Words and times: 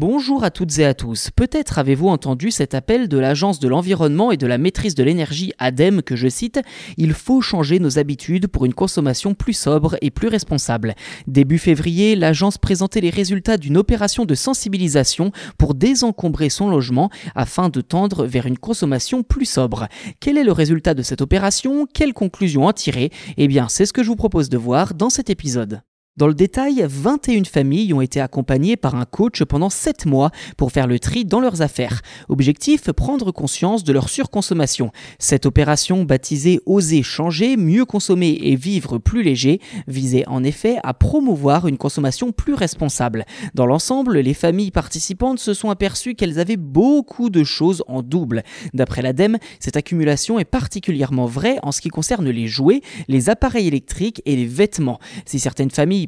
Bonjour 0.00 0.44
à 0.44 0.52
toutes 0.52 0.78
et 0.78 0.84
à 0.84 0.94
tous. 0.94 1.32
Peut-être 1.34 1.80
avez-vous 1.80 2.06
entendu 2.06 2.52
cet 2.52 2.72
appel 2.72 3.08
de 3.08 3.18
l'Agence 3.18 3.58
de 3.58 3.66
l'environnement 3.66 4.30
et 4.30 4.36
de 4.36 4.46
la 4.46 4.56
maîtrise 4.56 4.94
de 4.94 5.02
l'énergie 5.02 5.52
ADEME 5.58 6.02
que 6.02 6.14
je 6.14 6.28
cite 6.28 6.60
Il 6.96 7.14
faut 7.14 7.40
changer 7.40 7.80
nos 7.80 7.98
habitudes 7.98 8.46
pour 8.46 8.64
une 8.64 8.74
consommation 8.74 9.34
plus 9.34 9.54
sobre 9.54 9.96
et 10.00 10.12
plus 10.12 10.28
responsable. 10.28 10.94
Début 11.26 11.58
février, 11.58 12.14
l'agence 12.14 12.58
présentait 12.58 13.00
les 13.00 13.10
résultats 13.10 13.56
d'une 13.56 13.76
opération 13.76 14.24
de 14.24 14.36
sensibilisation 14.36 15.32
pour 15.58 15.74
désencombrer 15.74 16.48
son 16.48 16.70
logement 16.70 17.10
afin 17.34 17.68
de 17.68 17.80
tendre 17.80 18.24
vers 18.24 18.46
une 18.46 18.56
consommation 18.56 19.24
plus 19.24 19.46
sobre. 19.46 19.88
Quel 20.20 20.38
est 20.38 20.44
le 20.44 20.52
résultat 20.52 20.94
de 20.94 21.02
cette 21.02 21.22
opération? 21.22 21.88
Quelles 21.92 22.14
conclusions 22.14 22.66
en 22.66 22.72
tirer? 22.72 23.10
Eh 23.36 23.48
bien, 23.48 23.68
c'est 23.68 23.84
ce 23.84 23.92
que 23.92 24.04
je 24.04 24.10
vous 24.10 24.14
propose 24.14 24.48
de 24.48 24.58
voir 24.58 24.94
dans 24.94 25.10
cet 25.10 25.28
épisode. 25.28 25.82
Dans 26.18 26.26
le 26.26 26.34
détail, 26.34 26.84
21 26.84 27.44
familles 27.44 27.94
ont 27.94 28.00
été 28.00 28.20
accompagnées 28.20 28.76
par 28.76 28.96
un 28.96 29.04
coach 29.04 29.44
pendant 29.44 29.70
7 29.70 30.04
mois 30.04 30.32
pour 30.56 30.72
faire 30.72 30.88
le 30.88 30.98
tri 30.98 31.24
dans 31.24 31.38
leurs 31.38 31.62
affaires. 31.62 32.02
Objectif, 32.28 32.90
prendre 32.90 33.30
conscience 33.30 33.84
de 33.84 33.92
leur 33.92 34.08
surconsommation. 34.08 34.90
Cette 35.20 35.46
opération, 35.46 36.02
baptisée 36.02 36.58
Oser 36.66 37.04
changer, 37.04 37.56
mieux 37.56 37.84
consommer 37.84 38.36
et 38.42 38.56
vivre 38.56 38.98
plus 38.98 39.22
léger, 39.22 39.60
visait 39.86 40.24
en 40.26 40.42
effet 40.42 40.78
à 40.82 40.92
promouvoir 40.92 41.68
une 41.68 41.78
consommation 41.78 42.32
plus 42.32 42.54
responsable. 42.54 43.24
Dans 43.54 43.66
l'ensemble, 43.66 44.18
les 44.18 44.34
familles 44.34 44.72
participantes 44.72 45.38
se 45.38 45.54
sont 45.54 45.70
aperçues 45.70 46.16
qu'elles 46.16 46.40
avaient 46.40 46.56
beaucoup 46.56 47.30
de 47.30 47.44
choses 47.44 47.84
en 47.86 48.02
double. 48.02 48.42
D'après 48.74 49.02
l'ADEME, 49.02 49.38
cette 49.60 49.76
accumulation 49.76 50.40
est 50.40 50.44
particulièrement 50.44 51.26
vraie 51.26 51.60
en 51.62 51.70
ce 51.70 51.80
qui 51.80 51.90
concerne 51.90 52.28
les 52.28 52.48
jouets, 52.48 52.80
les 53.06 53.30
appareils 53.30 53.68
électriques 53.68 54.20
et 54.26 54.34
les 54.34 54.46
vêtements. 54.46 54.98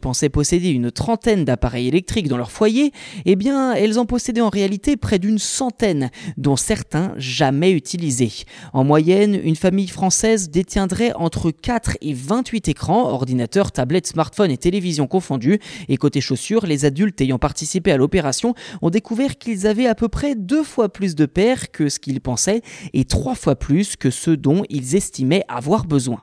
Pensaient 0.01 0.29
posséder 0.29 0.71
une 0.71 0.91
trentaine 0.91 1.45
d'appareils 1.45 1.89
électriques 1.89 2.29
dans 2.29 2.37
leur 2.37 2.51
foyer, 2.51 2.93
eh 3.25 3.37
bien, 3.37 3.73
elles 3.75 3.99
en 3.99 4.07
possédaient 4.07 4.41
en 4.41 4.49
réalité 4.49 4.97
près 4.97 5.19
d'une 5.19 5.39
centaine, 5.39 6.11
dont 6.37 6.57
certains 6.57 7.13
jamais 7.17 7.73
utilisés. 7.73 8.33
En 8.73 8.85
moyenne, 8.85 9.39
une 9.43 9.57
famille 9.57 9.89
française 9.89 10.51
détiendrait 10.51 11.13
entre 11.15 11.51
4 11.51 11.99
et 12.01 12.15
28 12.15 12.69
écrans, 12.69 13.09
ordinateurs, 13.11 13.73
tablettes, 13.73 14.09
smartphones 14.09 14.51
et 14.51 14.59
télévisions 14.59 15.07
confondus. 15.07 15.61
Et 15.89 15.97
côté 15.97 16.21
chaussures, 16.21 16.67
les 16.67 16.85
adultes 16.85 17.21
ayant 17.21 17.39
participé 17.39 17.93
à 17.93 17.97
l'opération 17.97 18.55
ont 18.83 18.91
découvert 18.91 19.39
qu'ils 19.39 19.67
avaient 19.67 19.87
à 19.87 19.95
peu 19.95 20.09
près 20.09 20.35
deux 20.35 20.65
fois 20.65 20.89
plus 20.89 21.15
de 21.15 21.27
paires 21.27 21.71
que 21.71 21.89
ce 21.89 21.99
qu'ils 21.99 22.21
pensaient 22.21 22.63
et 22.93 23.05
trois 23.05 23.35
fois 23.35 23.57
plus 23.57 23.97
que 23.97 24.11
ce 24.11 24.31
dont 24.31 24.65
ils 24.69 24.97
estimaient 24.97 25.45
avoir 25.49 25.85
besoin. 25.85 26.23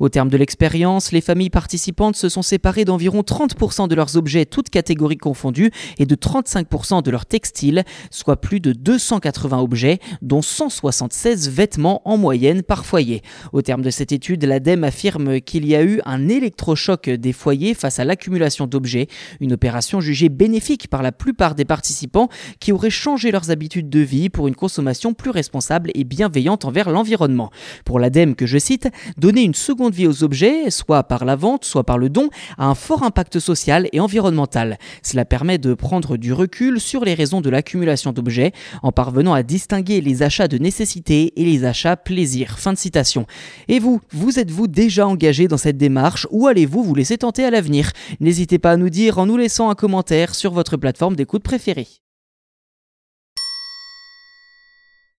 Au 0.00 0.08
terme 0.08 0.30
de 0.30 0.38
l'expérience, 0.38 1.12
les 1.12 1.20
familles 1.20 1.50
participantes 1.50 2.16
se 2.16 2.30
sont 2.30 2.40
séparées 2.40 2.86
d'environ 2.86 3.20
30% 3.20 3.86
de 3.86 3.94
leurs 3.94 4.16
objets, 4.16 4.46
toutes 4.46 4.70
catégories 4.70 5.18
confondues, 5.18 5.70
et 5.98 6.06
de 6.06 6.14
35% 6.14 7.02
de 7.02 7.10
leurs 7.10 7.26
textiles, 7.26 7.84
soit 8.10 8.40
plus 8.40 8.60
de 8.60 8.72
280 8.72 9.58
objets, 9.58 9.98
dont 10.22 10.40
176 10.40 11.50
vêtements 11.50 12.00
en 12.06 12.16
moyenne 12.16 12.62
par 12.62 12.86
foyer. 12.86 13.20
Au 13.52 13.60
terme 13.60 13.82
de 13.82 13.90
cette 13.90 14.10
étude, 14.10 14.42
l'ADEME 14.42 14.84
affirme 14.84 15.42
qu'il 15.42 15.66
y 15.66 15.76
a 15.76 15.82
eu 15.82 16.00
un 16.06 16.30
électrochoc 16.30 17.10
des 17.10 17.34
foyers 17.34 17.74
face 17.74 17.98
à 17.98 18.04
l'accumulation 18.04 18.66
d'objets, 18.66 19.06
une 19.40 19.52
opération 19.52 20.00
jugée 20.00 20.30
bénéfique 20.30 20.88
par 20.88 21.02
la 21.02 21.12
plupart 21.12 21.54
des 21.54 21.66
participants 21.66 22.30
qui 22.58 22.72
auraient 22.72 22.88
changé 22.88 23.30
leurs 23.30 23.50
habitudes 23.50 23.90
de 23.90 24.00
vie 24.00 24.30
pour 24.30 24.48
une 24.48 24.56
consommation 24.56 25.12
plus 25.12 25.30
responsable 25.30 25.90
et 25.94 26.04
bienveillante 26.04 26.64
envers 26.64 26.88
l'environnement. 26.88 27.50
Pour 27.84 27.98
l'ADEME, 27.98 28.34
que 28.34 28.46
je 28.46 28.56
cite, 28.56 28.88
donner 29.18 29.42
une 29.42 29.52
seconde 29.52 29.89
vie 29.94 30.06
aux 30.06 30.24
objets, 30.24 30.70
soit 30.70 31.04
par 31.04 31.24
la 31.24 31.36
vente, 31.36 31.64
soit 31.64 31.84
par 31.84 31.98
le 31.98 32.08
don, 32.08 32.28
a 32.58 32.66
un 32.66 32.74
fort 32.74 33.02
impact 33.02 33.38
social 33.38 33.88
et 33.92 34.00
environnemental. 34.00 34.78
Cela 35.02 35.24
permet 35.24 35.58
de 35.58 35.74
prendre 35.74 36.16
du 36.16 36.32
recul 36.32 36.80
sur 36.80 37.04
les 37.04 37.14
raisons 37.14 37.40
de 37.40 37.50
l'accumulation 37.50 38.12
d'objets 38.12 38.52
en 38.82 38.92
parvenant 38.92 39.34
à 39.34 39.42
distinguer 39.42 40.00
les 40.00 40.22
achats 40.22 40.48
de 40.48 40.58
nécessité 40.58 41.32
et 41.40 41.44
les 41.44 41.64
achats 41.64 41.96
plaisir. 41.96 42.58
Fin 42.58 42.72
de 42.72 42.78
citation. 42.78 43.26
Et 43.68 43.78
vous, 43.78 44.00
vous 44.12 44.38
êtes-vous 44.38 44.66
déjà 44.66 45.06
engagé 45.06 45.48
dans 45.48 45.56
cette 45.56 45.76
démarche 45.76 46.26
ou 46.30 46.46
allez-vous 46.46 46.82
vous 46.82 46.94
laisser 46.94 47.18
tenter 47.18 47.44
à 47.44 47.50
l'avenir? 47.50 47.92
N'hésitez 48.20 48.58
pas 48.58 48.72
à 48.72 48.76
nous 48.76 48.90
dire 48.90 49.18
en 49.18 49.26
nous 49.26 49.36
laissant 49.36 49.70
un 49.70 49.74
commentaire 49.74 50.34
sur 50.34 50.52
votre 50.52 50.76
plateforme 50.76 51.16
d'écoute 51.16 51.42
préférée. 51.42 51.88